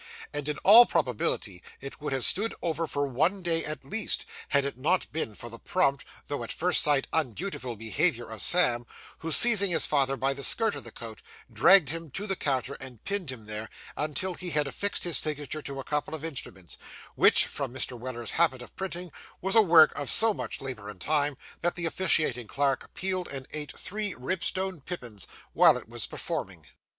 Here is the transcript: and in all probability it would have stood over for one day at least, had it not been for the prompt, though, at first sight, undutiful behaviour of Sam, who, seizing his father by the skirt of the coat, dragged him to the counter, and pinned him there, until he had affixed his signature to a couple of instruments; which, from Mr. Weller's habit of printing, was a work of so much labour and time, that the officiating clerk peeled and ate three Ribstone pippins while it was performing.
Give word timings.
and 0.33 0.49
in 0.49 0.57
all 0.63 0.87
probability 0.87 1.61
it 1.79 2.01
would 2.01 2.11
have 2.11 2.25
stood 2.25 2.55
over 2.63 2.87
for 2.87 3.05
one 3.05 3.43
day 3.43 3.63
at 3.63 3.85
least, 3.85 4.25
had 4.49 4.65
it 4.65 4.75
not 4.75 5.05
been 5.11 5.35
for 5.35 5.47
the 5.47 5.59
prompt, 5.59 6.03
though, 6.27 6.43
at 6.43 6.51
first 6.51 6.81
sight, 6.81 7.05
undutiful 7.13 7.75
behaviour 7.75 8.27
of 8.27 8.41
Sam, 8.41 8.87
who, 9.19 9.31
seizing 9.31 9.69
his 9.69 9.85
father 9.85 10.17
by 10.17 10.33
the 10.33 10.41
skirt 10.43 10.73
of 10.73 10.83
the 10.85 10.91
coat, 10.91 11.21
dragged 11.53 11.89
him 11.89 12.09
to 12.13 12.25
the 12.25 12.35
counter, 12.35 12.73
and 12.79 13.03
pinned 13.03 13.29
him 13.29 13.45
there, 13.45 13.69
until 13.95 14.33
he 14.33 14.49
had 14.49 14.65
affixed 14.65 15.03
his 15.03 15.19
signature 15.19 15.61
to 15.61 15.79
a 15.79 15.83
couple 15.83 16.15
of 16.15 16.25
instruments; 16.25 16.79
which, 17.13 17.45
from 17.45 17.71
Mr. 17.71 17.95
Weller's 17.95 18.31
habit 18.31 18.63
of 18.63 18.75
printing, 18.75 19.11
was 19.39 19.55
a 19.55 19.61
work 19.61 19.93
of 19.95 20.09
so 20.11 20.33
much 20.33 20.61
labour 20.61 20.89
and 20.89 20.99
time, 20.99 21.37
that 21.61 21.75
the 21.75 21.85
officiating 21.85 22.47
clerk 22.47 22.91
peeled 22.95 23.27
and 23.27 23.45
ate 23.51 23.77
three 23.77 24.15
Ribstone 24.17 24.81
pippins 24.81 25.27
while 25.53 25.77
it 25.77 25.87
was 25.87 26.07
performing. 26.07 26.65